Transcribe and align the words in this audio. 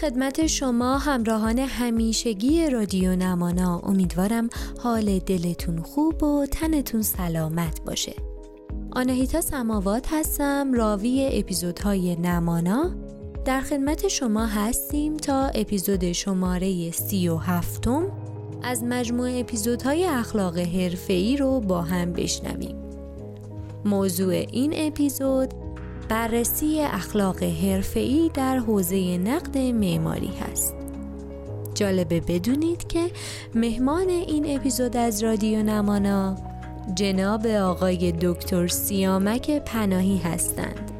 خدمت 0.00 0.46
شما 0.46 0.98
همراهان 0.98 1.58
همیشگی 1.58 2.70
رادیو 2.70 3.16
نمانا. 3.16 3.78
امیدوارم 3.78 4.48
حال 4.82 5.18
دلتون 5.18 5.82
خوب 5.82 6.22
و 6.22 6.46
تنتون 6.46 7.02
سلامت 7.02 7.80
باشه. 7.84 8.14
آنهیتا 8.92 9.40
سماوات 9.40 10.06
هستم 10.10 10.72
راوی 10.72 11.30
اپیزودهای 11.32 12.16
نمانا. 12.16 12.90
در 13.44 13.60
خدمت 13.60 14.08
شما 14.08 14.46
هستیم 14.46 15.16
تا 15.16 15.46
اپیزود 15.46 16.12
شماره 16.12 16.90
سی 16.90 17.28
و 17.28 17.36
هفتم. 17.36 18.06
از 18.62 18.84
مجموع 18.84 19.30
اپیزودهای 19.40 20.04
اخلاق 20.04 20.58
حرفه‌ای 20.58 21.36
رو 21.36 21.60
با 21.60 21.82
هم 21.82 22.12
بشنویم. 22.12 22.76
موضوع 23.84 24.32
این 24.32 24.72
اپیزود 24.76 25.54
بررسی 26.10 26.80
اخلاق 26.80 27.42
حرفه‌ای 27.42 28.30
در 28.34 28.58
حوزه 28.58 29.18
نقد 29.18 29.58
معماری 29.58 30.30
هست. 30.40 30.74
جالبه 31.74 32.20
بدونید 32.20 32.86
که 32.88 33.10
مهمان 33.54 34.08
این 34.08 34.56
اپیزود 34.56 34.96
از 34.96 35.22
رادیو 35.22 35.62
نمانا 35.62 36.36
جناب 36.94 37.46
آقای 37.46 38.12
دکتر 38.12 38.68
سیامک 38.68 39.50
پناهی 39.50 40.18
هستند. 40.18 40.90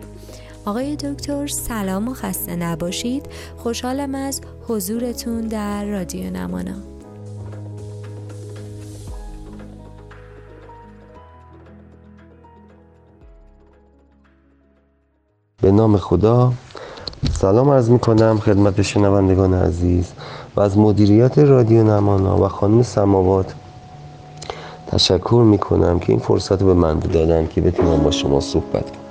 آقای 0.65 0.97
دکتر 0.97 1.47
سلام 1.47 2.09
و 2.09 2.15
خسته 2.15 2.57
نباشید. 2.57 3.27
خوشحالم 3.57 4.15
از 4.15 4.41
حضورتون 4.69 5.41
در 5.41 5.85
رادیو 5.85 6.31
نمانا. 6.31 6.75
به 15.63 15.73
نام 15.73 15.97
خدا. 15.97 16.53
سلام 17.33 17.71
عرض 17.71 17.91
می 17.91 17.99
کنم 17.99 18.39
خدمت 18.39 18.83
شنوندگان 18.83 19.55
عزیز 19.55 20.13
و 20.57 20.61
از 20.61 20.79
مدیریت 20.79 21.39
رادیو 21.39 21.85
نمانا 21.85 22.45
و 22.45 22.49
خانم 22.49 22.83
سماوات 22.83 23.55
تشکر 24.87 25.43
می 25.47 25.59
کنم 25.59 25.99
که 25.99 26.13
این 26.13 26.19
فرصت 26.19 26.63
رو 26.63 26.67
به 26.67 26.75
من 26.75 26.99
دادن 26.99 27.47
که 27.47 27.61
بتونم 27.61 28.03
با 28.03 28.11
شما 28.11 28.41
صحبت 28.41 28.91
کنم. 28.91 29.10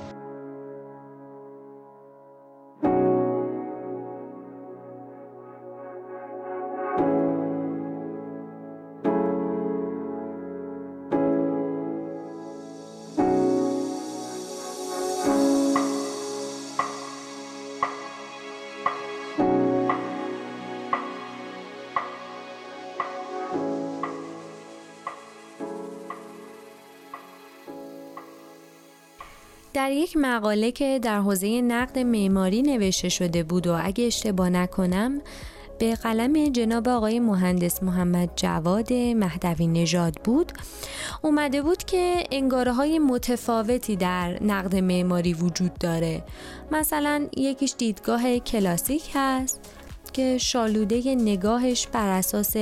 در 29.74 29.92
یک 29.92 30.16
مقاله 30.16 30.72
که 30.72 30.98
در 31.02 31.20
حوزه 31.20 31.60
نقد 31.60 31.98
معماری 31.98 32.62
نوشته 32.62 33.08
شده 33.08 33.42
بود 33.42 33.66
و 33.66 33.78
اگه 33.82 34.04
اشتباه 34.04 34.50
نکنم 34.50 35.20
به 35.78 35.94
قلم 35.94 36.48
جناب 36.48 36.88
آقای 36.88 37.20
مهندس 37.20 37.82
محمد 37.82 38.30
جواد 38.36 38.92
مهدوی 38.92 39.66
نژاد 39.66 40.14
بود. 40.24 40.52
اومده 41.22 41.62
بود 41.62 41.84
که 41.84 42.24
انگاره 42.32 42.72
های 42.72 42.98
متفاوتی 42.98 43.96
در 43.96 44.42
نقد 44.42 44.76
معماری 44.76 45.34
وجود 45.34 45.74
داره. 45.74 46.22
مثلا 46.70 47.26
یکیش 47.36 47.74
دیدگاه 47.78 48.38
کلاسیک 48.38 49.10
هست 49.14 49.60
که 50.12 50.38
شالوده 50.38 51.14
نگاهش 51.14 51.86
بر 51.86 52.08
اساس 52.08 52.56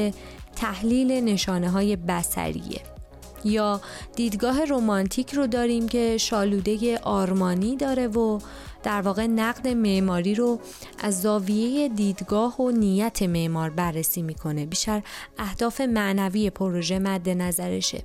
تحلیل 0.56 1.12
نشانه 1.12 1.70
های 1.70 1.96
بسریه 1.96 2.97
یا 3.44 3.80
دیدگاه 4.16 4.64
رومانتیک 4.64 5.34
رو 5.34 5.46
داریم 5.46 5.88
که 5.88 6.16
شالوده 6.18 6.98
آرمانی 6.98 7.76
داره 7.76 8.08
و 8.08 8.38
در 8.82 9.00
واقع 9.00 9.26
نقد 9.26 9.68
معماری 9.68 10.34
رو 10.34 10.60
از 10.98 11.22
زاویه 11.22 11.88
دیدگاه 11.88 12.60
و 12.60 12.70
نیت 12.70 13.22
معمار 13.22 13.70
بررسی 13.70 14.22
می‌کنه. 14.22 14.66
بیشتر 14.66 15.02
اهداف 15.38 15.80
معنوی 15.80 16.50
پروژه 16.50 16.98
مد 16.98 17.28
نظرشه. 17.28 18.02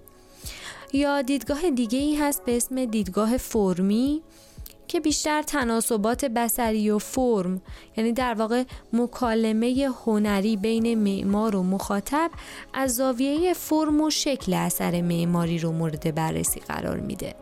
یا 0.94 1.22
دیدگاه 1.22 1.70
دیگه 1.70 2.00
ای 2.00 2.16
هست 2.16 2.46
به 2.46 2.58
اسم 2.58 2.86
دیدگاه 2.86 3.38
فرمی. 3.38 4.22
که 4.88 5.00
بیشتر 5.00 5.42
تناسبات 5.42 6.26
بسری 6.26 6.90
و 6.90 6.98
فرم 6.98 7.62
یعنی 7.98 8.12
در 8.12 8.34
واقع 8.34 8.64
مکالمه 8.94 9.90
هنری 10.06 10.58
بین 10.58 10.96
معمار 10.96 11.56
و 11.56 11.64
مخاطب 11.64 12.32
از 12.74 12.96
زاویه 12.96 13.54
فرم 13.54 14.02
و 14.02 14.10
شکل 14.10 14.54
اثر 14.54 15.02
معماری 15.02 15.60
رو 15.60 15.72
مورد 15.72 16.16
بررسی 16.16 16.60
قرار 16.60 17.00
میده. 17.00 17.36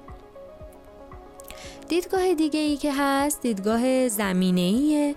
دیدگاه 1.87 2.33
دیگه 2.33 2.59
ای 2.59 2.77
که 2.77 2.93
هست 2.97 3.41
دیدگاه 3.41 4.07
زمینه 4.07 4.61
ایه 4.61 5.15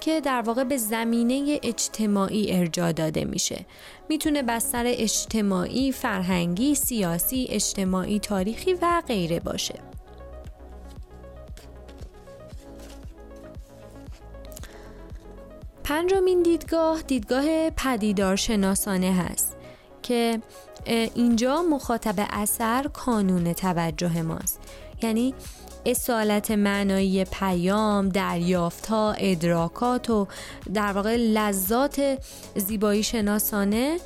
که 0.00 0.20
در 0.20 0.42
واقع 0.42 0.64
به 0.64 0.76
زمینه 0.76 1.60
اجتماعی 1.62 2.52
ارجا 2.52 2.92
داده 2.92 3.24
میشه. 3.24 3.66
می‌تونه 4.08 4.42
بستر 4.42 4.84
اجتماعی، 4.86 5.92
فرهنگی، 5.92 6.74
سیاسی، 6.74 7.46
اجتماعی، 7.50 8.18
تاریخی 8.18 8.74
و 8.74 9.02
غیره 9.08 9.40
باشه. 9.40 9.93
پنجمین 15.84 16.42
دیدگاه 16.42 17.02
دیدگاه 17.02 17.70
پدیدار 17.70 18.36
شناسانه 18.36 19.14
هست 19.14 19.56
که 20.02 20.40
اینجا 20.86 21.62
مخاطب 21.62 22.26
اثر 22.30 22.88
کانون 22.92 23.52
توجه 23.52 24.22
ماست. 24.22 24.60
یعنی 25.02 25.34
اصالت 25.86 26.50
معنایی 26.50 27.24
پیام، 27.24 28.08
دریافت 28.08 28.86
ها، 28.86 29.12
ادراکات 29.18 30.10
و 30.10 30.26
در 30.74 30.92
واقع 30.92 31.16
لذات 31.16 32.18
زیبایی 32.56 33.02
شناسانه 33.02 33.98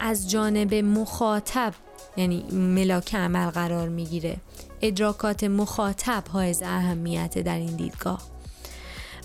از 0.00 0.30
جانب 0.30 0.74
مخاطب 0.74 1.74
یعنی 2.16 2.42
ملاک 2.52 3.14
عمل 3.14 3.50
قرار 3.50 3.88
می‌گیره. 3.88 4.36
ادراکات 4.82 5.44
مخاطب 5.44 6.26
های 6.26 6.54
اهمیت 6.62 7.38
در 7.38 7.56
این 7.56 7.76
دیدگاه. 7.76 8.33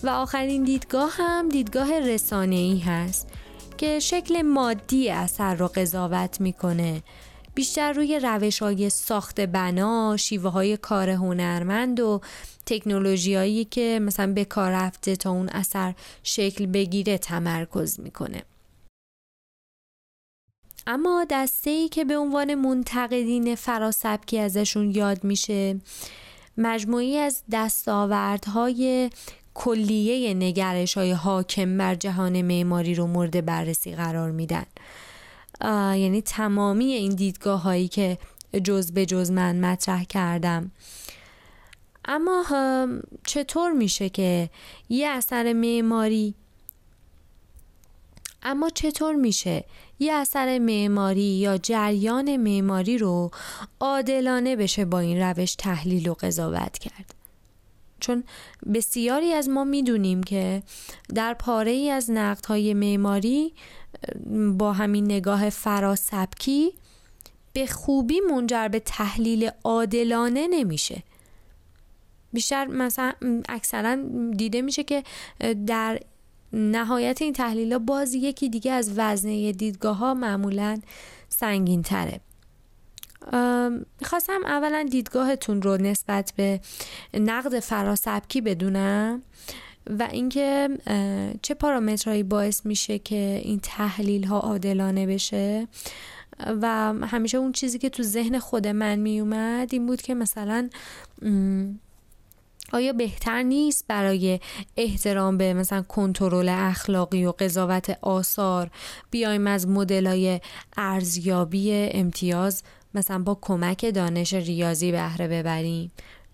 و 0.03 0.09
آخرین 0.09 0.63
دیدگاه 0.63 1.11
هم 1.13 1.49
دیدگاه 1.49 1.99
رسانه 1.99 2.55
ای 2.55 2.79
هست 2.79 3.27
که 3.77 3.99
شکل 3.99 4.41
مادی 4.41 5.09
اثر 5.09 5.55
رو 5.55 5.67
قضاوت 5.67 6.41
می‌کنه 6.41 7.03
بیشتر 7.55 7.93
روی 7.93 8.19
روش 8.19 8.59
های 8.61 8.89
ساخت 8.89 9.41
بنا، 9.41 10.17
شیوه 10.17 10.49
های 10.51 10.77
کار 10.77 11.09
هنرمند 11.09 11.99
و 11.99 12.21
تکنولوژی 12.65 13.65
که 13.65 13.99
مثلا 14.01 14.33
به 14.33 14.45
کار 14.45 14.71
رفته 14.71 15.15
تا 15.15 15.31
اون 15.31 15.49
اثر 15.49 15.93
شکل 16.23 16.65
بگیره 16.65 17.17
تمرکز 17.17 17.99
می‌کنه. 17.99 18.43
اما 20.87 21.25
دسته 21.29 21.69
ای 21.69 21.89
که 21.89 22.05
به 22.05 22.17
عنوان 22.17 22.55
منتقدین 22.55 23.55
فراسبکی 23.55 24.39
ازشون 24.39 24.91
یاد 24.91 25.23
میشه 25.23 25.79
مجموعی 26.57 27.17
از 27.17 27.43
دستاوردهای 27.51 29.09
کلیه 29.61 30.33
نگرش 30.33 30.97
های 30.97 31.11
حاکم 31.11 31.77
بر 31.77 31.95
جهان 31.95 32.41
معماری 32.41 32.95
رو 32.95 33.07
مورد 33.07 33.45
بررسی 33.45 33.95
قرار 33.95 34.31
میدن. 34.31 34.65
یعنی 35.95 36.21
تمامی 36.21 36.85
این 36.85 37.15
دیدگاه 37.15 37.61
هایی 37.61 37.87
که 37.87 38.17
جز 38.63 38.91
به 38.91 39.05
جز 39.05 39.31
من 39.31 39.59
مطرح 39.59 40.03
کردم. 40.03 40.71
اما 42.05 42.43
چطور 43.25 43.71
میشه 43.71 44.09
که 44.09 44.49
یه 44.89 45.07
اثر 45.07 45.53
معماری 45.53 46.35
اما 48.43 48.69
چطور 48.69 49.15
میشه 49.15 49.63
یه 49.99 50.13
اثر 50.13 50.59
معماری 50.59 51.21
یا 51.21 51.57
جریان 51.57 52.37
معماری 52.37 52.97
رو 52.97 53.31
عادلانه 53.79 54.55
بشه 54.55 54.85
با 54.85 54.99
این 54.99 55.21
روش 55.21 55.55
تحلیل 55.55 56.09
و 56.09 56.13
قضاوت 56.13 56.77
کرد؟ 56.77 57.18
چون 57.99 58.23
بسیاری 58.73 59.33
از 59.33 59.49
ما 59.49 59.63
می‌دونیم 59.63 60.23
که 60.23 60.63
در 61.15 61.33
پاره 61.33 61.71
ای 61.71 61.89
از 61.89 62.09
های 62.47 62.73
معماری 62.73 63.53
با 64.57 64.73
همین 64.73 65.05
نگاه 65.05 65.49
فراسبکی 65.49 66.73
به 67.53 67.65
خوبی 67.65 68.19
منجر 68.19 68.67
به 68.67 68.79
تحلیل 68.79 69.49
عادلانه 69.63 70.47
نمیشه. 70.47 71.03
بیشتر 72.33 72.65
مثلا 72.65 73.13
اکثرا 73.49 73.97
دیده 74.37 74.61
میشه 74.61 74.83
که 74.83 75.03
در 75.67 75.99
نهایت 76.53 77.21
این 77.21 77.33
تحلیل 77.33 77.73
ها 77.73 77.79
باز 77.79 78.13
یکی 78.13 78.49
دیگه 78.49 78.71
از 78.71 78.91
وزنه 78.95 79.51
دیدگاه 79.51 79.97
ها 79.97 80.13
معمولا 80.13 80.81
سنگین 81.29 81.81
تره 81.81 82.19
خواستم 84.03 84.41
اولا 84.45 84.87
دیدگاهتون 84.91 85.61
رو 85.61 85.77
نسبت 85.77 86.33
به 86.37 86.59
نقد 87.13 87.59
فراسبکی 87.59 88.41
بدونم 88.41 89.21
و 89.89 90.07
اینکه 90.11 90.69
چه 91.41 91.53
پارامترهایی 91.53 92.23
باعث 92.23 92.65
میشه 92.65 92.99
که 92.99 93.41
این 93.43 93.59
تحلیل 93.59 94.23
ها 94.23 94.39
عادلانه 94.39 95.07
بشه. 95.07 95.67
و 96.61 96.93
همیشه 96.93 97.37
اون 97.37 97.51
چیزی 97.51 97.79
که 97.79 97.89
تو 97.89 98.03
ذهن 98.03 98.39
خود 98.39 98.67
من 98.67 98.95
میومد 98.95 99.69
این 99.71 99.85
بود 99.85 100.01
که 100.01 100.15
مثلا 100.15 100.69
آیا 102.73 102.93
بهتر 102.93 103.43
نیست 103.43 103.85
برای 103.87 104.39
احترام 104.77 105.37
به 105.37 105.53
مثلا 105.53 105.81
کنترل 105.81 106.49
اخلاقی 106.49 107.25
و 107.25 107.31
قضاوت 107.31 107.97
آثار 108.01 108.71
بیایم 109.11 109.47
از 109.47 109.67
مدلای 109.67 110.41
ارزیابی 110.77 111.71
امتیاز 111.73 112.63
مثلا 112.93 113.19
با 113.19 113.37
کمک 113.41 113.93
دانش 113.93 114.33
ریاضی 114.33 114.91
بهره 114.91 115.27
ببریم. 115.27 115.91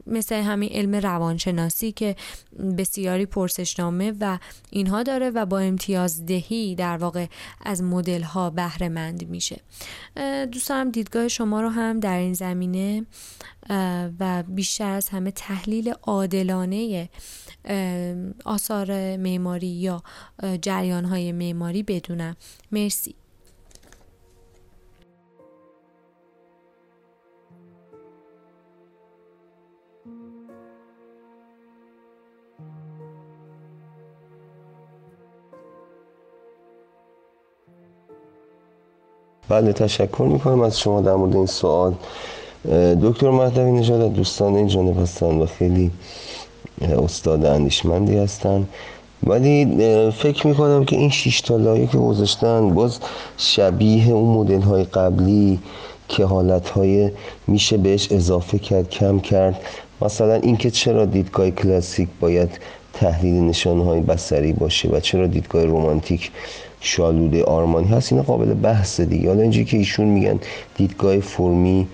مثل 0.07 0.35
همین 0.35 0.69
علم 0.71 0.95
روانشناسی 0.95 1.91
که 1.91 2.15
بسیاری 2.77 3.25
پرسشنامه 3.25 4.13
و 4.19 4.37
اینها 4.69 5.03
داره 5.03 5.29
و 5.29 5.45
با 5.45 5.59
امتیاز 5.59 6.25
دهی 6.25 6.75
در 6.75 6.97
واقع 6.97 7.25
از 7.61 7.83
مدل 7.83 8.21
ها 8.21 8.49
بهره 8.49 8.89
مند 8.89 9.29
میشه. 9.29 9.61
دوست 10.51 10.69
دارم 10.69 10.91
دیدگاه 10.91 11.27
شما 11.27 11.61
رو 11.61 11.69
هم 11.69 11.99
در 11.99 12.17
این 12.17 12.33
زمینه 12.33 13.05
و 14.19 14.43
بیشتر 14.47 14.91
از 14.91 15.09
همه 15.09 15.31
تحلیل 15.31 15.93
عادلانه 16.03 17.09
آثار 18.45 19.17
معماری 19.17 19.67
یا 19.67 20.03
جریان 20.61 21.05
های 21.05 21.31
معماری 21.31 21.83
بدونم. 21.83 22.35
مرسی. 22.71 23.15
بله 39.49 39.73
تشکر 39.73 40.23
می‌کنم 40.23 40.61
از 40.61 40.79
شما 40.79 41.01
در 41.01 41.15
مورد 41.15 41.35
این 41.35 41.45
سوال. 41.45 41.93
دکتر 43.01 43.29
مهدوی 43.29 43.71
نژاد 43.71 44.13
دوستان 44.13 44.55
این 44.55 44.67
جانب 44.67 44.99
هستن 44.99 45.37
و 45.41 45.45
خیلی 45.45 45.91
استاد 46.81 47.45
اندیشمندی 47.45 48.17
هستن. 48.17 48.67
ولی 49.23 49.65
فکر 50.11 50.47
می‌کنم 50.47 50.85
که 50.85 50.95
این 50.95 51.09
شیش 51.09 51.41
تا 51.41 51.57
لایه 51.57 51.87
که 51.87 51.97
گذاشتن 51.97 52.69
باز 52.69 52.99
شبیه 53.37 54.09
اون 54.09 54.37
مدل 54.37 54.61
های 54.61 54.83
قبلی 54.83 55.59
که 56.07 56.25
حالت 56.25 56.69
های 56.69 57.11
میشه 57.47 57.77
بهش 57.77 58.11
اضافه 58.11 58.59
کرد 58.59 58.89
کم 58.89 59.19
کرد. 59.19 59.61
مثلا 60.01 60.33
اینکه 60.33 60.71
چرا 60.71 61.05
دیدگاه 61.05 61.51
کلاسیک 61.51 62.09
باید 62.19 62.59
تحلیل 62.95 63.43
نشانه 63.43 63.83
های 63.83 64.01
بسری 64.01 64.53
باشه 64.53 64.89
و 64.89 64.99
چرا 64.99 65.27
دیدگاه 65.27 65.65
رومانتیک 65.65 66.31
شالوده 66.79 67.43
آرمانی 67.43 67.87
هست 67.87 68.11
اینا 68.11 68.23
قابل 68.23 68.53
بحث 68.53 69.01
دیگه. 69.01 69.27
حالا 69.29 69.41
اینجوری 69.41 69.65
که 69.65 69.77
ایشون 69.77 70.07
میگن 70.07 70.39
دیدگاه 70.77 71.19
فرمی 71.19 71.87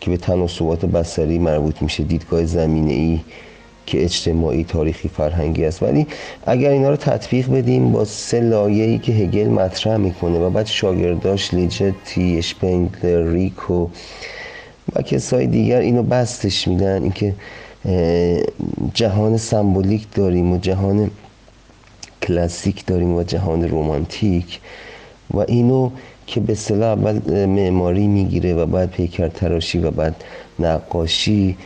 که 0.00 0.10
به 0.10 0.16
تناسبات 0.16 0.84
بسری 0.84 1.38
مربوط 1.38 1.82
میشه 1.82 2.02
دیدگاه 2.02 2.44
زمینه 2.44 2.92
ای 2.92 3.20
که 3.86 4.04
اجتماعی 4.04 4.64
تاریخی 4.64 5.08
فرهنگی 5.08 5.64
است. 5.64 5.82
ولی 5.82 6.06
اگر 6.46 6.70
اینا 6.70 6.90
رو 6.90 6.96
تطبیق 6.96 7.50
بدیم 7.50 7.92
با 7.92 8.04
سه 8.04 8.40
لایه‌ای 8.40 8.98
که 8.98 9.12
هگل 9.12 9.48
مطرح 9.48 9.96
می‌کنه 9.96 10.38
و 10.38 10.50
بعد 10.50 10.66
شاگرداش 10.66 11.54
لیجتی 11.54 12.38
اشپنگلر 12.38 13.32
ریکو 13.32 13.88
و 14.96 15.02
کسای 15.02 15.46
دیگر 15.46 15.80
اینو 15.80 16.02
بستش 16.02 16.68
میدن 16.68 17.02
اینکه 17.02 17.34
جهان 18.94 19.36
سمبولیک 19.36 20.06
داریم 20.14 20.52
و 20.52 20.58
جهان 20.58 21.10
کلاسیک 22.22 22.86
داریم 22.86 23.14
و 23.14 23.22
جهان 23.22 23.68
رومانتیک 23.68 24.60
و 25.30 25.38
اینو 25.38 25.90
که 26.26 26.40
به 26.40 26.54
صلاح 26.54 26.98
اول 26.98 27.46
معماری 27.46 28.06
می‌گیره 28.06 28.54
و 28.54 28.66
بعد 28.66 28.90
پیکر 28.90 29.28
تراشی 29.28 29.78
و 29.78 29.90
بعد 29.90 30.24
نقاشی 30.58 31.56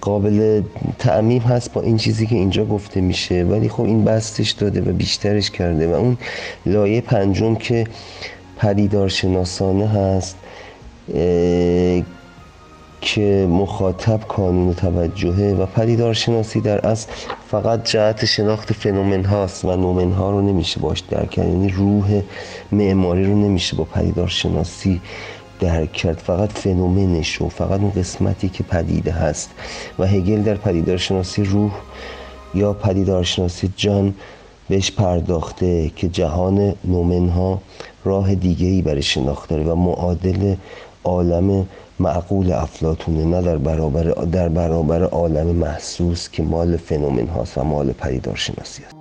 قابل 0.00 0.62
تعمیم 0.98 1.42
هست 1.42 1.72
با 1.72 1.82
این 1.82 1.96
چیزی 1.96 2.26
که 2.26 2.34
اینجا 2.34 2.64
گفته 2.64 3.00
میشه 3.00 3.44
ولی 3.44 3.68
خب 3.68 3.82
این 3.82 4.04
بستش 4.04 4.50
داده 4.50 4.80
و 4.80 4.92
بیشترش 4.92 5.50
کرده 5.50 5.88
و 5.88 5.94
اون 5.94 6.16
لایه 6.66 7.00
پنجم 7.00 7.54
که 7.54 7.84
پدیدار 8.56 9.08
شناسانه 9.08 9.88
هست 9.88 10.36
که 13.00 13.48
مخاطب 13.50 14.20
کانون 14.28 14.74
توجهه 14.74 15.56
و 15.58 15.66
پدیدار 15.66 16.14
شناسی 16.14 16.60
در 16.60 16.86
اصل 16.86 17.12
فقط 17.50 17.84
جهت 17.84 18.24
شناخت 18.24 18.72
فنومن 18.72 19.24
هاست 19.24 19.64
و 19.64 19.76
نومن 19.76 20.12
ها 20.12 20.30
رو 20.30 20.42
نمیشه 20.42 20.80
باش 20.80 21.00
درک 21.00 21.30
کرد. 21.30 21.48
یعنی 21.48 21.68
روح 21.68 22.22
معماری 22.72 23.24
رو 23.24 23.34
نمیشه 23.34 23.76
با 23.76 23.84
پدیدار 23.84 24.28
شناسی 24.28 25.00
درک 25.60 25.92
کرد. 25.92 26.18
فقط 26.18 26.52
فنومنش 26.52 27.42
و 27.42 27.48
فقط 27.48 27.80
اون 27.80 27.90
قسمتی 27.90 28.48
که 28.48 28.62
پدیده 28.62 29.12
هست. 29.12 29.50
و 29.98 30.06
هگل 30.06 30.42
در 30.42 30.54
پدیدار 30.54 30.96
شناسی 30.96 31.44
روح 31.44 31.72
یا 32.54 32.72
پدیدار 32.72 33.24
شناسی 33.24 33.72
جان 33.76 34.14
بهش 34.68 34.90
پرداخته 34.90 35.90
که 35.96 36.08
جهان 36.08 36.74
نومن 36.84 37.28
ها 37.28 37.60
راه 38.04 38.34
دیگه 38.34 38.66
ای 38.66 38.82
برای 38.82 39.02
شناخت 39.02 39.48
داره 39.48 39.64
و 39.64 39.74
معادل 39.74 40.54
عالم 41.08 41.66
معقول 41.98 42.52
افلاتونه 42.52 43.24
نه 43.24 43.42
در 43.42 43.58
برابر 43.58 44.02
در 44.02 44.48
برابر 44.48 45.02
عالم 45.02 45.46
محسوس 45.46 46.28
که 46.30 46.42
مال 46.42 46.76
فنومن 46.76 47.26
هاست 47.26 47.58
و 47.58 47.64
مال 47.64 47.92
پدیدار 47.92 48.36
شناسی 48.36 48.82
است. 48.84 48.97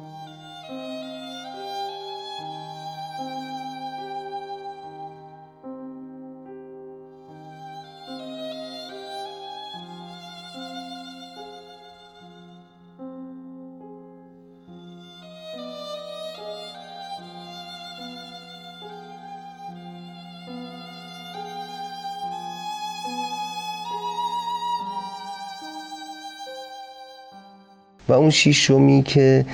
و 28.10 28.14
اون 28.14 28.30
شیشمی 28.30 29.04
که 29.04 29.46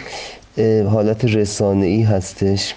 حالت 0.90 1.26
رسانه 1.26 1.86
ای 1.86 2.02
هستش 2.02 2.76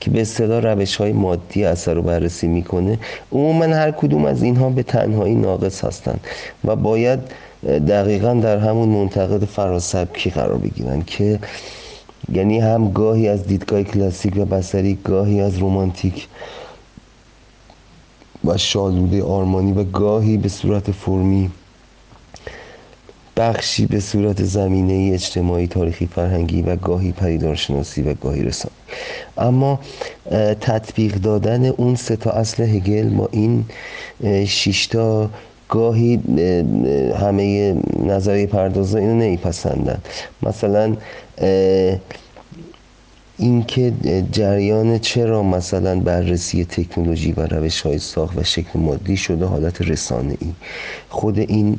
که 0.00 0.10
به 0.10 0.20
اصطلاح 0.20 0.60
روش 0.60 0.96
های 0.96 1.12
مادی 1.12 1.64
اثر 1.64 1.94
رو 1.94 2.02
بررسی 2.02 2.48
می‌کنه 2.48 2.98
عموما 3.32 3.64
هر 3.64 3.90
کدوم 3.90 4.24
از 4.24 4.42
اینها 4.42 4.70
به 4.70 4.82
تنهایی 4.82 5.34
ناقص 5.34 5.84
هستند 5.84 6.20
و 6.64 6.76
باید 6.76 7.20
دقیقا 7.64 8.34
در 8.34 8.58
همون 8.58 8.88
منتقد 8.88 9.44
فراسبکی 9.44 10.30
قرار 10.30 10.58
بگیرن 10.58 11.02
که 11.02 11.38
یعنی 12.32 12.60
هم 12.60 12.92
گاهی 12.92 13.28
از 13.28 13.46
دیدگاه 13.46 13.82
کلاسیک 13.82 14.36
و 14.36 14.44
بسری 14.44 14.98
گاهی 15.04 15.40
از 15.40 15.58
رومانتیک 15.58 16.28
و 18.44 18.56
شالوده 18.56 19.22
آرمانی 19.22 19.72
و 19.72 19.84
گاهی 19.84 20.36
به 20.36 20.48
صورت 20.48 20.90
فرمی 20.90 21.50
بخشی 23.38 23.86
به 23.86 24.00
صورت 24.00 24.44
زمینه 24.44 25.14
اجتماعی 25.14 25.66
تاریخی 25.66 26.06
فرهنگی 26.06 26.62
و 26.62 26.76
گاهی 26.76 27.12
پدیدارشناسی 27.12 28.02
و 28.02 28.14
گاهی 28.14 28.42
رسانه 28.42 28.74
اما 29.38 29.80
تطبیق 30.60 31.14
دادن 31.14 31.66
اون 31.66 31.94
سه 31.94 32.16
تا 32.16 32.30
اصل 32.30 32.62
هگل 32.62 33.08
با 33.08 33.28
این 33.32 33.64
شیشتا 34.46 35.30
گاهی 35.68 36.16
همه 37.20 37.76
نظریه 38.06 38.46
پردازا 38.46 38.98
اینو 38.98 39.14
نمیپسندن. 39.14 39.98
مثلا 40.42 40.96
اینکه 43.38 43.92
جریان 44.32 44.98
چرا 44.98 45.42
مثلا 45.42 46.00
بررسی 46.00 46.64
تکنولوژی 46.64 47.32
و 47.32 47.40
روش 47.46 47.80
های 47.80 47.98
ساخت 47.98 48.38
و 48.38 48.42
شکل 48.42 48.80
مادی 48.80 49.16
شده 49.16 49.44
حالت 49.44 49.82
رسانه 49.82 50.36
ای 50.40 50.52
خود 51.08 51.38
این 51.38 51.78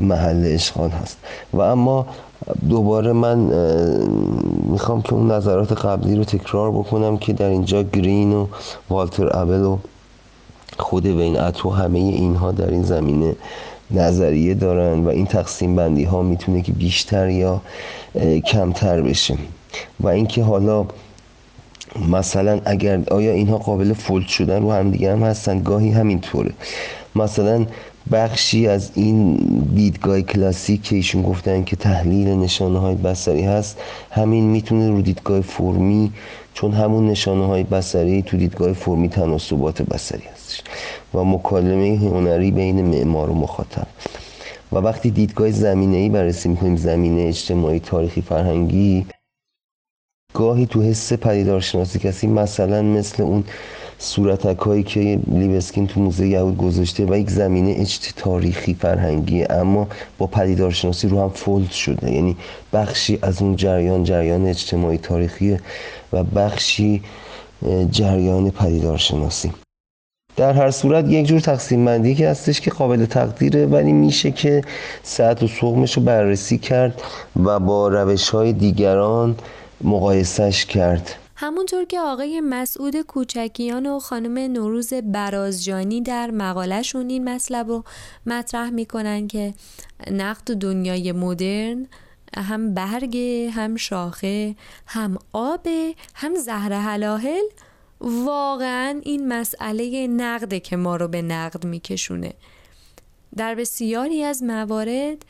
محل 0.00 0.42
اشغال 0.46 0.90
هست. 0.90 1.18
و 1.52 1.60
اما 1.60 2.06
دوباره 2.68 3.12
من 3.12 3.38
می‌خوام 4.72 5.02
که 5.02 5.14
اون 5.14 5.30
نظرات 5.30 5.72
قبلی 5.72 6.16
رو 6.16 6.24
تکرار 6.24 6.70
بکنم 6.70 7.18
که 7.18 7.32
در 7.32 7.48
اینجا 7.48 7.82
گرین 7.82 8.32
و 8.32 8.46
والتر 8.90 9.36
ابل 9.36 9.62
و 9.62 9.78
خود 10.78 11.06
وین 11.06 11.40
اتو 11.40 11.70
همه 11.70 11.98
اینها 11.98 12.52
در 12.52 12.70
این 12.70 12.82
زمینه 12.82 13.36
نظریه 13.90 14.54
دارن 14.54 15.04
و 15.04 15.08
این 15.08 15.26
تقسیم 15.26 15.76
بندی 15.76 16.04
ها 16.04 16.22
می‌تونه 16.22 16.62
که 16.62 16.72
بیشتر 16.72 17.28
یا 17.28 17.60
کمتر 18.46 19.02
بشه. 19.02 19.38
و 20.00 20.08
اینکه 20.08 20.42
حالا 20.42 20.86
مثلا 22.10 22.60
اگر 22.64 23.00
آیا 23.10 23.32
اینها 23.32 23.58
قابل 23.58 23.92
فولد 23.92 24.26
شدن 24.26 24.62
رو 24.62 24.72
هم 24.72 24.90
دیگه 24.90 25.12
هم 25.12 25.22
هستن؟ 25.22 25.62
گاهی 25.62 25.90
همینطوره. 25.90 26.52
مثلا 27.16 27.66
بخشی 28.12 28.68
از 28.68 28.90
این 28.94 29.34
دیدگاه 29.74 30.20
کلاسیک 30.20 30.82
که 30.82 30.96
ایشون 30.96 31.22
گفتن 31.22 31.64
که 31.64 31.76
تحلیل 31.76 32.28
نشانه 32.28 32.78
های 32.78 32.94
بسری 32.94 33.42
هست 33.42 33.78
همین 34.10 34.44
می‌تونه 34.44 34.90
رو 34.90 35.02
دیدگاه 35.02 35.40
فرمی 35.40 36.12
چون 36.54 36.72
همون 36.72 37.06
نشانه 37.06 37.46
های 37.46 37.62
بسری 37.62 38.22
تو 38.22 38.36
دیدگاه 38.36 38.72
فرمی 38.72 39.08
تناسبات 39.08 39.82
بسری 39.82 40.22
هستش 40.34 40.62
و 41.14 41.24
مکالمه 41.24 41.96
هنری 41.96 42.50
بین 42.50 42.82
معمار 42.84 43.30
و 43.30 43.34
مخاطب. 43.34 43.86
و 44.72 44.76
وقتی 44.76 45.10
دیدگاه 45.10 45.50
زمینه 45.50 45.96
ای 45.96 46.08
بررسی 46.08 46.48
می‌کنیم 46.48 46.76
زمینه 46.76 47.22
اجتماعی 47.22 47.80
تاریخی 47.80 48.22
فرهنگی 48.22 49.06
گاهی 50.34 50.66
تو 50.66 50.82
حس 50.82 51.12
پدیدارشناسی 51.12 51.98
کسی 51.98 52.26
مثلا 52.26 52.82
مثل 52.82 53.22
اون 53.22 53.44
صورتک 53.98 54.58
هایی 54.58 54.82
که 54.82 55.18
لیبسکین 55.26 55.86
تو 55.86 56.00
موزه 56.00 56.26
یهود 56.28 56.56
گذاشته 56.56 57.04
و 57.04 57.16
یک 57.16 57.30
زمینه 57.30 57.74
اجت 57.78 58.14
تاریخی 58.16 58.74
فرهنگی 58.74 59.44
اما 59.44 59.88
با 60.18 60.26
پدیدارشناسی 60.26 61.08
رو 61.08 61.22
هم 61.22 61.28
فولد 61.28 61.70
شده. 61.70 62.12
یعنی 62.12 62.36
بخشی 62.72 63.18
از 63.22 63.42
اون 63.42 63.56
جریان 63.56 64.04
جریان 64.04 64.46
اجتماعی 64.46 64.98
تاریخی 64.98 65.56
و 66.12 66.24
بخشی 66.24 67.02
جریان 67.90 68.50
پدیدارشناسی. 68.50 69.52
در 70.36 70.52
هر 70.52 70.70
صورت 70.70 71.08
یک 71.08 71.26
جور 71.26 71.40
تقسیم 71.40 71.84
بندی 71.84 72.14
که 72.14 72.28
هستش 72.28 72.60
که 72.60 72.70
قابل 72.70 73.06
تقدیره 73.06 73.66
ولی 73.66 73.92
میشه 73.92 74.30
که 74.30 74.62
ساعت 75.02 75.42
و 75.42 75.48
سقمش 75.48 75.96
رو 75.96 76.02
بررسی 76.02 76.58
کرد 76.58 77.02
و 77.44 77.60
با 77.60 77.88
روش 77.88 78.28
های 78.28 78.52
دیگران 78.52 79.36
مقایسش 79.84 80.64
کرد. 80.64 81.14
همونطور 81.40 81.84
که 81.84 82.00
آقای 82.00 82.40
مسعود 82.40 83.00
کوچکیان 83.00 83.86
و 83.86 83.98
خانم 83.98 84.38
نوروز 84.38 84.94
برازجانی 84.94 86.00
در 86.00 86.30
مقالهشون 86.30 87.10
این 87.10 87.28
مطلب 87.28 87.68
رو 87.68 87.84
مطرح 88.26 88.70
می‌کنن 88.70 89.28
که 89.28 89.54
نقد 90.10 90.54
دنیای 90.54 91.12
مدرن 91.12 91.86
هم 92.36 92.74
برگ 92.74 93.16
هم 93.52 93.76
شاخه 93.76 94.56
هم 94.86 95.18
آب 95.32 95.66
هم 96.14 96.34
زهر 96.34 96.72
حلاحل 96.72 97.44
واقعا 98.00 99.00
این 99.04 99.28
مسئله 99.28 100.06
نقده 100.06 100.60
که 100.60 100.76
ما 100.76 100.96
رو 100.96 101.08
به 101.08 101.22
نقد 101.22 101.66
میکشونه. 101.66 102.32
در 103.36 103.54
بسیاری 103.54 104.22
از 104.22 104.42
موارد 104.42 105.24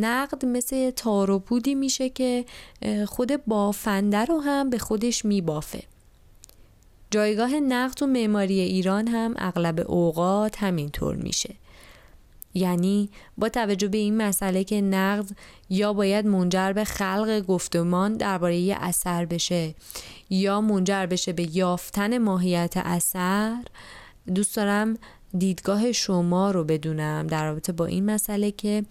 نقد 0.00 0.44
مثل 0.44 0.90
تار 0.90 1.30
و 1.30 1.38
پودی 1.38 1.74
میشه 1.74 2.08
که 2.08 2.44
خود 3.06 3.44
بافنده 3.46 4.24
رو 4.24 4.40
هم 4.40 4.70
به 4.70 4.78
خودش 4.78 5.24
میبافه. 5.24 5.82
جایگاه 7.10 7.54
نقد 7.54 7.94
تو 7.94 8.06
معماری 8.06 8.60
ایران 8.60 9.08
هم 9.08 9.34
اغلب 9.36 9.90
اوقات 9.90 10.62
همینطور 10.62 11.16
میشه. 11.16 11.54
یعنی 12.54 13.10
با 13.38 13.48
توجه 13.48 13.88
به 13.88 13.98
این 13.98 14.16
مسئله 14.16 14.64
که 14.64 14.80
نقد 14.80 15.30
یا 15.70 15.92
باید 15.92 16.26
منجر 16.26 16.72
به 16.72 16.84
خلق 16.84 17.40
گفتمان 17.40 18.16
درباره 18.16 18.76
اثر 18.80 19.24
بشه 19.24 19.74
یا 20.30 20.60
منجر 20.60 21.06
بشه 21.06 21.32
به 21.32 21.56
یافتن 21.56 22.18
ماهیت 22.18 22.76
اثر 22.76 23.56
دوست 24.34 24.56
دارم 24.56 24.98
دیدگاه 25.38 25.92
شما 25.92 26.50
رو 26.50 26.64
بدونم 26.64 27.26
در 27.26 27.50
رابطه 27.50 27.72
با 27.72 27.86
این 27.86 28.10
مسئله 28.10 28.50
که 28.50 28.84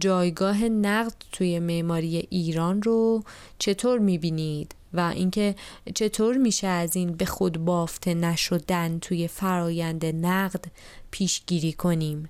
جایگاه 0.00 0.64
نقد 0.64 1.14
توی 1.32 1.58
معماری 1.58 2.26
ایران 2.30 2.82
رو 2.82 3.22
چطور 3.58 3.98
می‌بینید؟ 3.98 4.74
و 4.94 5.00
اینکه 5.14 5.54
چطور 5.94 6.36
میشه 6.36 6.66
از 6.66 6.96
این 6.96 7.12
به 7.12 7.24
خود 7.24 7.64
بافته 7.64 8.14
نشدن 8.14 8.98
توی 8.98 9.28
فرایند 9.28 10.06
نقد 10.06 10.64
پیشگیری 11.10 11.72
کنیم؟ 11.72 12.28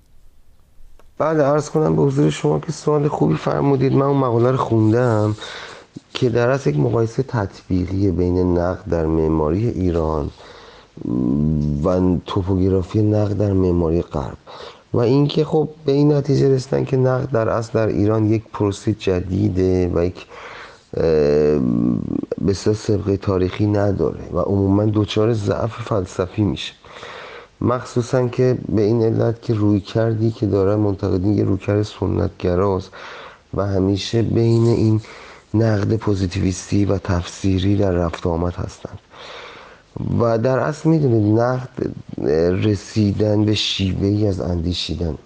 بله 1.17 1.43
ارز 1.43 1.69
کنم 1.69 1.95
به 1.95 2.01
حضور 2.01 2.29
شما 2.29 2.59
که 2.59 2.71
سوال 2.71 3.07
خوبی 3.07 3.35
فرمودید. 3.35 3.93
من 3.93 4.05
اون 4.05 4.17
مقاله 4.17 4.51
رو 4.51 4.57
خوندم 4.57 5.35
که 6.13 6.29
در 6.29 6.49
از 6.49 6.67
یک 6.67 6.77
مقایسه 6.77 7.23
تطبیقی 7.23 8.11
بین 8.11 8.57
نقد 8.57 8.89
در 8.89 9.05
معماری 9.05 9.67
ایران 9.67 10.29
و 11.83 12.17
توپوگرافی 12.25 13.01
نقد 13.01 13.37
در 13.37 13.53
معماری 13.53 14.01
غرب. 14.01 14.37
و 14.93 14.99
اینکه 14.99 15.45
خب 15.45 15.69
به 15.85 15.91
این 15.91 16.13
نتیجه 16.13 16.49
رسیدن 16.49 16.85
که 16.85 16.97
نقد 16.97 17.31
در 17.31 17.49
اصل 17.49 17.71
در 17.73 17.87
ایران 17.87 18.25
یک 18.25 18.43
پروسه 18.53 18.93
جدیده 18.93 19.91
و 19.93 20.05
یک 20.05 20.25
بسیار 22.47 22.75
سبقه 22.75 23.17
تاریخی 23.17 23.67
نداره 23.67 24.29
و 24.33 24.39
عموما 24.39 24.85
دچار 24.85 25.33
ضعف 25.33 25.81
فلسفی 25.81 26.43
میشه. 26.43 26.73
مخصوصا 27.61 28.27
که 28.27 28.57
به 28.69 28.81
این 28.81 29.03
علت 29.03 29.41
که 29.41 29.53
روی 29.53 29.79
کردی 29.79 30.31
که 30.31 30.45
داره 30.45 30.75
منتقدین 30.75 31.33
یه 31.33 31.43
رویکرد 31.43 31.81
سنتگراست 31.81 32.91
و 33.53 33.65
همیشه 33.65 34.21
بین 34.21 34.67
این 34.67 35.01
نقد 35.53 35.95
پوزیتیویستی 35.95 36.85
و 36.85 36.97
تفسیری 36.97 37.75
در 37.75 37.91
رفت 37.91 38.27
آمد 38.27 38.55
هستند 38.55 38.99
و 40.19 40.37
در 40.37 40.59
اصل 40.59 40.89
می‌دونید 40.89 41.39
نقد 41.39 41.69
رسیدن 42.65 43.45
به 43.45 43.55
شیوه 43.55 44.07
ای 44.07 44.27
از 44.27 44.39
اندیشیدن. 44.41 45.17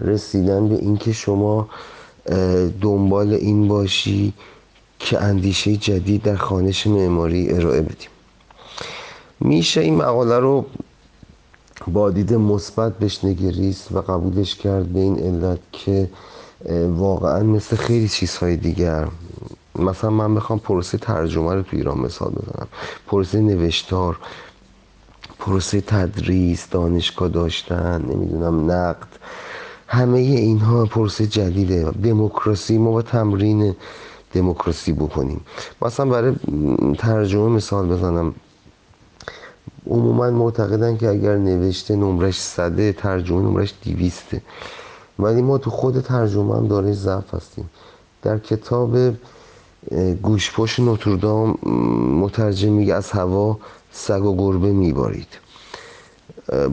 رسیدن 0.00 0.68
به 0.68 0.74
اینکه 0.74 1.12
شما 1.12 1.68
دنبال 2.80 3.32
این 3.32 3.68
باشی 3.68 4.32
که 4.98 5.20
اندیشه 5.20 5.76
جدید 5.76 6.22
در 6.22 6.36
خانش 6.36 6.86
معماری 6.86 7.52
ارائه 7.52 7.82
بدیم. 7.82 8.08
میشه 9.40 9.80
این 9.80 9.94
مقاله 9.94 10.38
رو 10.38 10.64
با 11.88 12.10
دید 12.10 12.34
مثبت 12.34 12.98
بهش 12.98 13.24
نگریست 13.24 13.92
و 13.92 14.00
قبولش 14.00 14.54
کرد 14.54 14.86
به 14.86 15.00
این 15.00 15.18
علت 15.18 15.58
که 15.72 16.10
واقعا 16.88 17.42
مثل 17.42 17.76
خیلی 17.76 18.08
چیزهای 18.08 18.56
دیگر 18.56 19.08
مثلا 19.80 20.10
من 20.10 20.34
بخوام 20.34 20.58
پروسه 20.58 20.98
ترجمه 20.98 21.54
رو 21.54 21.62
تو 21.62 21.76
ایران 21.76 21.98
مثال 21.98 22.30
بزنم. 22.30 22.66
پروسه 23.06 23.40
نوشتار 23.40 24.18
پروسه 25.38 25.80
تدریس 25.80 26.68
دانشگاه 26.68 27.28
داشتن 27.28 28.02
نمی‌دونم 28.02 28.70
نقد. 28.70 29.08
همه 29.86 30.18
اینها 30.18 30.84
پروسه 30.84 31.26
جدیده. 31.26 31.90
دموکراسی 31.90 32.78
ما 32.78 32.90
با 32.90 33.02
تمرین 33.02 33.76
دموکراسی 34.32 34.92
بکنیم. 34.92 35.40
مثلا 35.82 36.06
برای 36.06 36.34
ترجمه 36.98 37.48
مثال 37.48 37.88
بزنم. 37.88 38.34
عموما 39.86 40.30
معتقدن 40.30 40.96
که 40.96 41.08
اگر 41.08 41.36
نوشته 41.36 41.96
نمرش 41.96 42.40
صده 42.40 42.92
ترجمه 42.92 43.42
نمرش 43.42 43.74
دیویسته 43.82 44.42
ولی 45.18 45.42
ما 45.42 45.58
تو 45.58 45.70
خود 45.70 46.00
ترجمه 46.00 46.56
هم 46.56 46.68
داره 46.68 46.92
ضعف 46.92 47.34
هستیم. 47.34 47.70
در 48.22 48.38
کتاب 48.38 48.96
گوژپشت 50.22 50.80
نوتردام 50.80 51.58
مترجم 52.20 52.72
میگه 52.72 52.94
از 52.94 53.10
هوا 53.10 53.58
سگ 53.92 54.24
و 54.24 54.36
گربه 54.36 54.72
میبارید. 54.72 55.28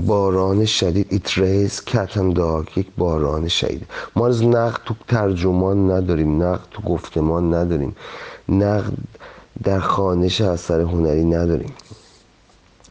باران 0.06 0.66
شدید 0.66 1.08
it 1.10 1.31
rains 1.31 1.84
cat 1.86 2.08
and 2.08 2.29
dog 2.29 2.77
یک 2.78 2.88
باران 2.98 3.48
شدید. 3.48 3.88
ما 4.16 4.28
از 4.28 4.44
نقد 4.44 4.82
تو 4.86 4.96
ترجمان 5.08 5.92
نداریم 5.92 6.44
نقد 6.44 6.68
تو 6.72 6.82
گفتمان 6.82 7.54
نداریم. 7.54 7.96
نقد 8.50 8.94
در 9.64 9.80
خوانش 9.79 10.41
اثر 10.42 10.82
هنری 10.82 11.24
نداریم. 11.24 11.74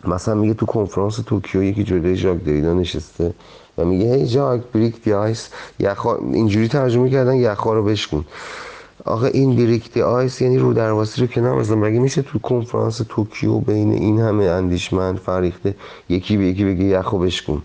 مثلا 0.04 0.34
میگه 0.34 0.54
تو 0.54 0.66
کنفرانس 0.66 1.16
توکیو 1.16 1.62
یکی 1.62 1.84
جلوی 1.84 2.16
ژاک 2.16 2.44
دریدا 2.44 2.74
نشسته 2.74 3.34
و 3.78 3.84
میگه 3.84 4.14
هی 4.14 4.26
ژاک 4.26 4.60
break 4.74 5.02
the 5.02 5.12
ice 5.12 5.48
یخ 5.78 6.01
رو 6.01 6.16
اینجوری 6.16 6.68
ترجمه 6.68 7.10
کردن 7.10 7.34
یخ 7.34 7.74
رو 7.74 7.84
بشکن. 7.84 8.24
آقا 9.06 9.26
این 9.26 9.56
break 9.56 9.92
the 9.92 10.02
ice 10.02 10.40
یعنی 10.40 10.58
رودرواسی 10.58 11.20
رو 11.20 11.26
کنار 11.26 11.58
بزن 11.58 11.74
مگه 11.74 11.98
میشه 11.98 12.22
تو 12.22 12.38
کنفرانس 12.38 13.00
توکیو 13.08 13.58
بین 13.58 13.92
این 13.92 14.20
همه 14.20 14.44
اندیشمند 14.44 15.18
فرهیخته 15.18 15.74
یکی 16.08 16.36
به 16.36 16.44
یکی 16.44 16.64
بگه 16.64 16.84
یخو 16.84 17.18
بشکن؟ 17.18 17.62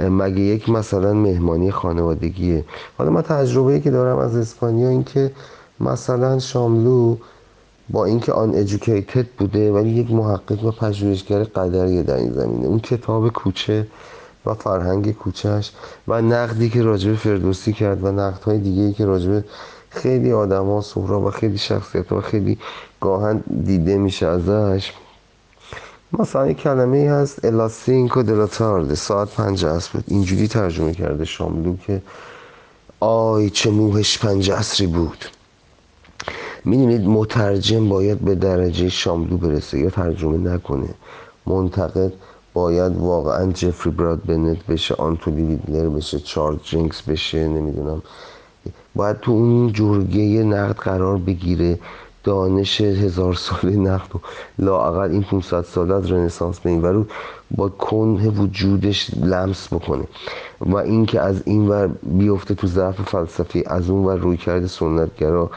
مگه 0.00 0.40
یک 0.40 0.68
مثلا 0.68 1.12
مهمانی 1.12 1.70
خانوادگیه؟ 1.70 2.64
حالا 2.98 3.10
من 3.10 3.22
تجربه 3.22 3.80
که 3.80 3.90
دارم 3.90 4.18
از 4.18 4.36
اسپانیا 4.36 4.88
این 4.88 5.04
که 5.04 5.30
مثلا 5.80 6.38
شاملو 6.38 7.16
با 7.90 8.04
اینکه 8.04 8.32
uneducated 8.32 9.26
بوده 9.38 9.72
ولی 9.72 9.90
یک 9.90 10.10
محقق 10.10 10.64
و 10.64 10.70
پژوهشگر 10.70 11.44
قَدَریه 11.44 12.02
در 12.02 12.16
این 12.16 12.32
زمینه. 12.32 12.66
اون 12.66 12.80
کتاب 12.80 13.28
کوچه 13.28 13.86
و 14.46 14.54
فرهنگ 14.54 15.12
کوچهش 15.12 15.72
و 16.08 16.22
نقدی 16.22 16.70
که 16.70 16.82
راجب 16.82 17.14
فردوسی 17.14 17.72
کرد 17.72 18.04
و 18.04 18.12
نقدهای 18.12 18.58
دیگه 18.58 18.92
که 18.92 19.06
راجب 19.06 19.44
خیلی 19.90 20.32
آدم 20.32 20.66
ها 20.66 20.80
سهرا 20.80 21.20
و 21.20 21.30
خیلی 21.30 21.58
شخصیت 21.58 22.12
و 22.12 22.20
خیلی 22.20 22.58
گاهن 23.00 23.42
دیده 23.64 23.98
میشه 23.98 24.26
ازش. 24.26 24.92
مثلا 26.12 26.48
یک 26.48 26.56
کلمه 26.56 26.96
ای 26.96 27.06
هست 27.06 27.44
الاسینکو 27.44 28.22
دلاتارد 28.22 28.94
ساعت 28.94 29.28
پنج 29.34 29.64
بود. 29.66 30.04
اینجوری 30.06 30.48
ترجمه 30.48 30.94
کرده 30.94 31.24
شاملو 31.24 31.76
که 31.76 32.02
آی 33.00 33.50
چه 33.50 33.70
موهش 33.70 34.18
پنج 34.18 34.50
عصری 34.50 34.86
بود. 34.86 35.24
می‌دونید 36.64 37.00
مترجم 37.00 37.88
باید 37.88 38.18
به 38.18 38.34
درجه 38.34 38.88
شاملو 38.88 39.36
برسه 39.36 39.78
یا 39.78 39.90
ترجمه 39.90 40.52
نکنه. 40.52 40.88
منتقد 41.46 42.12
باید 42.52 42.96
واقعا 42.96 43.52
جفری 43.52 43.90
برادبنت 43.90 44.66
بشه 44.66 44.94
آنتونی 44.94 45.42
ویدلر 45.42 45.88
بشه 45.88 46.20
چارلز 46.20 46.60
جنکس 46.62 47.02
بشه 47.02 47.48
نمی‌دونم. 47.48 48.02
باید 48.94 49.20
تو 49.20 49.32
اون 49.32 49.72
جرگه 49.72 50.42
نقد 50.42 50.76
قرار 50.76 51.16
بگیره. 51.16 51.78
دانش 52.24 52.80
هزار 52.80 53.34
ساله 53.34 53.76
نقد 53.76 54.16
و 54.16 54.18
لااقل 54.58 55.10
این 55.10 55.22
500 55.22 55.64
ساله 55.64 55.94
از 55.94 56.12
رنسانس 56.12 56.60
به 56.60 56.70
این 56.70 56.82
ورو 56.82 57.06
با 57.50 57.68
کنه 57.68 58.28
وجودش 58.28 59.10
لمس 59.22 59.72
بکنه. 59.72 60.04
و 60.60 60.76
اینکه 60.76 61.20
از 61.20 61.42
این 61.44 61.68
ور 61.68 61.90
بیفته 62.02 62.54
تو 62.54 62.66
ضعف 62.66 63.00
فلسفی 63.00 63.64
از 63.66 63.90
اون 63.90 64.04
ور 64.04 64.16
رویکرد 64.16 64.66
سنتگرا 64.66 65.50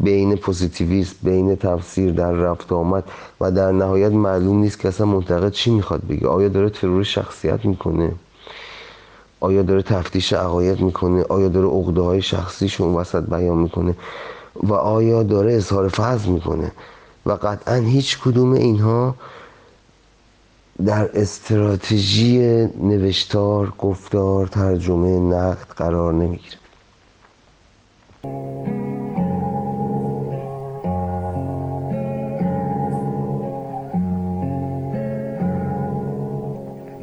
بین 0.00 0.36
پوزیتیویست 0.36 1.16
بین 1.22 1.56
تفسیر 1.56 2.12
در 2.12 2.32
رفت‌آمد 2.32 3.04
و 3.40 3.50
در 3.50 3.72
نهایت 3.72 4.12
معلوم 4.12 4.58
نیست 4.58 4.78
که 4.78 4.88
اصلا 4.88 5.06
منتقد 5.06 5.52
چی 5.52 5.70
می‌خواد 5.70 6.02
بگه. 6.08 6.28
آیا 6.28 6.48
داره 6.48 6.70
ترور 6.70 7.02
شخصیت 7.02 7.64
می‌کنه؟ 7.64 8.12
آیا 9.40 9.62
داره 9.62 9.82
تفتیش 9.82 10.32
عقاید 10.32 10.80
می‌کنه؟ 10.80 11.22
آیا 11.28 11.48
داره 11.48 11.66
عقده 11.66 12.00
های 12.00 12.22
شخصیش 12.22 12.80
اون 12.80 12.94
وسط 12.94 13.22
بیان 13.22 13.58
می‌کنه؟ 13.58 13.96
و 14.56 14.72
آیا 14.74 15.22
داره 15.22 15.52
اظهار 15.52 15.88
فضل 15.88 16.28
می‌کنه؟ 16.30 16.72
و 17.26 17.32
قطعا 17.32 17.74
هیچ 17.76 18.18
کدوم 18.18 18.52
اینها 18.52 19.14
در 20.86 21.10
استراتژی 21.14 22.38
نوشتار 22.80 23.72
گفتار 23.78 24.46
ترجمه 24.46 25.18
نقد 25.18 25.68
قرار 25.76 26.12
نمی‌گیره. 26.12 26.56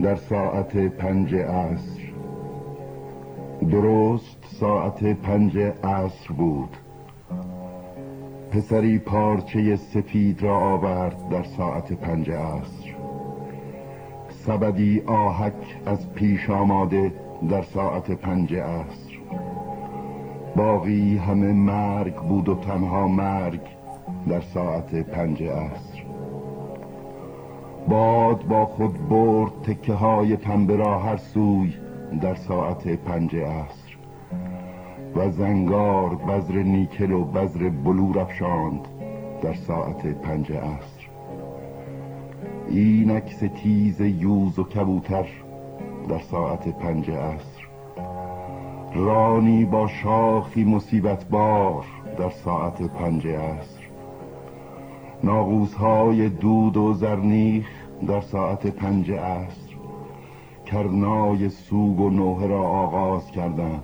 در 0.03 0.15
ساعت 0.29 0.77
پنج 0.77 1.35
عصر 1.35 1.96
درست 3.71 4.37
ساعت 4.59 5.03
پنج 5.03 5.57
عصر 5.83 6.33
بود. 6.37 6.77
پسری 8.51 8.99
پارچه 8.99 9.75
سفید 9.75 10.43
را 10.43 10.57
آورد 10.57 11.29
در 11.29 11.43
ساعت 11.43 11.93
پنج 11.93 12.29
عصر. 12.29 12.95
سبدی 14.29 15.01
آهک 15.01 15.53
از 15.85 16.13
پیش 16.13 16.49
آماده 16.49 17.13
در 17.49 17.61
ساعت 17.61 18.11
پنج 18.11 18.53
عصر. 18.53 19.17
باقی 20.55 21.17
همه 21.17 21.53
مرگ 21.53 22.15
بود 22.15 22.49
و 22.49 22.55
تنها 22.55 23.07
مرگ 23.07 23.61
در 24.29 24.41
ساعت 24.41 24.95
پنج 24.95 25.43
عصر. 25.43 26.03
باد 27.87 28.47
با 28.47 28.65
خود 28.65 29.09
برد 29.09 29.51
تکه 29.63 29.93
های 29.93 30.35
پنبه 30.35 30.75
را 30.75 30.99
هر 30.99 31.17
سوی. 31.17 31.73
در 32.21 32.35
ساعت 32.35 32.87
پنج 32.87 33.35
عصر. 33.35 33.87
و 35.15 35.31
زنگار 35.31 36.15
بذر 36.15 36.63
نیکل 36.63 37.11
و 37.11 37.23
بذر 37.23 37.69
بلور 37.69 38.19
افشاند 38.19 38.87
در 39.41 39.53
ساعت 39.53 40.07
پنج 40.07 40.51
عصر. 40.51 41.07
اینک 42.67 43.33
ستیز 43.33 44.01
یوز 44.01 44.59
و 44.59 44.63
کبوتر 44.63 45.25
در 46.09 46.19
ساعت 46.19 46.79
پنج 46.79 47.11
عصر. 47.11 47.67
رانی 48.95 49.65
با 49.65 49.87
شاخی 49.87 50.63
مصیبت 50.63 51.25
بار 51.25 51.85
در 52.17 52.29
ساعت 52.29 52.81
پنج 52.81 53.27
عصر. 53.27 53.83
ناغوس 55.23 55.73
های 55.73 56.29
دود 56.29 56.77
و 56.77 56.93
زرنیخ 56.93 57.67
در 58.07 58.21
ساعت 58.21 58.67
پنج 58.67 59.11
عصر. 59.11 59.66
کرنای 60.71 61.49
سوگ 61.49 61.99
و 61.99 62.09
نوه 62.09 62.47
را 62.47 62.61
آغاز 62.61 63.31
کردند. 63.31 63.83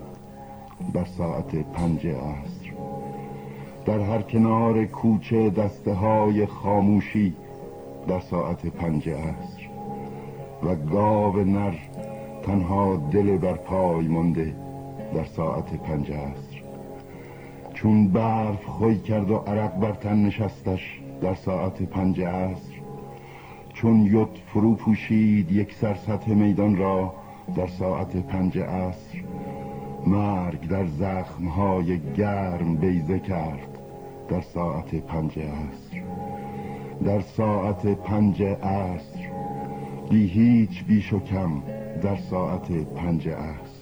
در 0.93 1.05
ساعت 1.05 1.55
پنج 1.55 2.07
عصر. 2.07 2.71
در 3.85 3.99
هر 3.99 4.21
کنار 4.21 4.85
کوچه 4.85 5.49
دسته 5.49 5.93
های 5.93 6.45
خاموشی 6.45 7.33
در 8.07 8.19
ساعت 8.19 8.65
پنج 8.65 9.09
عصر. 9.09 9.61
و 10.63 10.75
گاو 10.75 11.39
نر 11.39 11.73
تنها 12.43 12.95
دل 12.95 13.37
بر 13.37 13.53
پای 13.53 14.07
مانده 14.07 14.55
در 15.15 15.23
ساعت 15.23 15.73
پنج 15.73 16.11
عصر. 16.11 16.61
چون 17.73 18.07
برف 18.07 18.65
خوی 18.65 18.99
کرد 18.99 19.31
و 19.31 19.35
عرق 19.35 19.79
بر 19.79 19.91
تن 19.91 20.25
نشستش 20.25 20.99
در 21.21 21.33
ساعت 21.33 21.81
پنج 21.83 22.21
عصر. 22.21 22.72
چون 23.83 24.05
یوت 24.05 24.37
فرو 24.53 24.75
پوشید 24.75 25.51
یک 25.51 25.73
سر 25.73 25.95
سطح 25.95 26.33
میدان 26.33 26.77
را 26.77 27.13
در 27.55 27.67
ساعت 27.67 28.17
پنج 28.17 28.57
عصر 28.57 29.17
مرگ 30.07 30.67
در 30.67 30.85
زخمهای 30.85 31.99
گرم 31.99 32.75
بیزه 32.75 33.19
کرد 33.19 33.79
در 34.29 34.41
ساعت 34.41 34.95
پنج 34.95 35.39
عصر. 35.39 36.01
در 37.05 37.21
ساعت 37.21 37.87
پنج 37.87 38.43
عصر 38.43 39.29
بی 40.09 40.27
هیچ 40.27 40.83
بیش 40.83 41.13
و 41.13 41.19
کم 41.19 41.61
در 42.01 42.15
ساعت 42.15 42.71
پنج 42.71 43.29
عصر. 43.29 43.72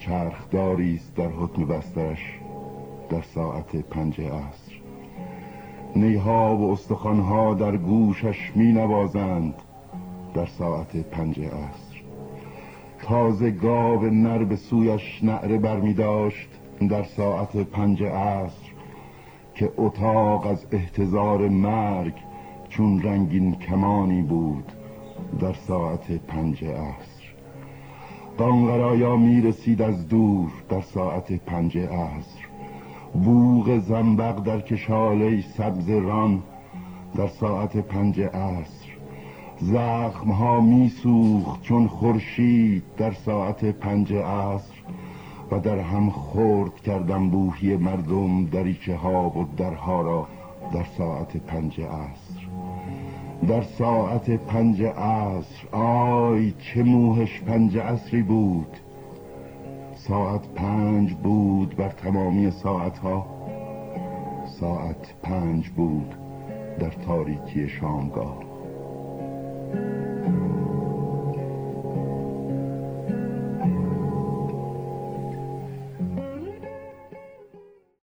چرخداری 0.00 0.94
است 0.94 1.14
در 1.14 1.28
حکم 1.28 1.64
بسترش 1.64 2.38
در 3.10 3.22
ساعت 3.22 3.76
پنج 3.76 4.20
عصر. 4.20 4.72
نیها 5.96 6.56
و 6.56 6.72
استخوانها 6.72 7.54
در 7.54 7.76
گوشش 7.76 8.52
می 8.54 8.72
نوازند 8.72 9.54
در 10.34 10.46
ساعت 10.46 10.96
پنج 10.96 11.40
عصر. 11.40 11.96
تازه 13.02 13.50
گاو 13.50 14.04
نر 14.04 14.44
به 14.44 14.56
سویش 14.56 15.24
نعره 15.24 15.58
برمی 15.58 15.94
داشت 15.94 16.48
در 16.90 17.02
ساعت 17.02 17.56
پنج 17.56 18.02
عصر 18.02 18.70
که 19.54 19.72
اتاق 19.76 20.46
از 20.46 20.66
احتضار 20.72 21.48
مرگ 21.48 22.14
چون 22.68 23.02
رنگین 23.02 23.54
کمانی 23.54 24.22
بود 24.22 24.72
در 25.40 25.52
ساعت 25.52 26.12
پنج 26.12 26.64
عصر. 26.64 27.09
قانقرایا 28.40 29.16
می 29.16 29.40
رسید 29.40 29.82
از 29.82 30.08
دور 30.08 30.50
در 30.68 30.80
ساعت 30.80 31.32
پنج 31.32 31.78
عصر. 31.78 32.40
بوغ 33.24 33.78
زنبق 33.78 34.42
در 34.42 34.60
کشاله 34.60 35.40
سبز 35.40 35.90
ران 35.90 36.42
در 37.14 37.26
ساعت 37.26 37.76
پنج 37.76 38.20
عصر. 38.20 38.86
زخم 39.58 40.30
ها 40.30 40.60
می 40.60 40.88
سوخت 40.88 41.62
چون 41.62 41.86
خورشید 41.88 42.82
در 42.96 43.12
ساعت 43.12 43.64
پنج 43.64 44.12
عصر. 44.12 44.74
و 45.50 45.58
در 45.58 45.78
هم 45.78 46.10
خورد 46.10 46.74
کردم 46.74 47.30
بوهی 47.30 47.76
مردم 47.76 48.44
دریچه 48.44 48.96
ها 48.96 49.28
و 49.28 49.46
درها 49.56 50.00
را 50.00 50.26
در 50.72 50.84
ساعت 50.98 51.36
پنج 51.36 51.80
عصر. 51.80 52.29
در 53.48 53.62
ساعت 53.62 54.30
پنج 54.30 54.82
عصر 54.82 55.76
آی 55.76 56.52
چه 56.58 56.82
موهش 56.82 57.40
پنج 57.40 57.78
عصری 57.78 58.22
بود. 58.22 58.76
ساعت 59.94 60.48
پنج 60.48 61.14
بود 61.14 61.76
بر 61.76 61.88
تمامی 61.88 62.50
ساعتها. 62.50 63.26
ساعت 64.60 65.14
پنج 65.22 65.68
بود 65.68 66.14
در 66.78 66.90
تاریکی 66.90 67.68
شامگاه. 67.68 68.49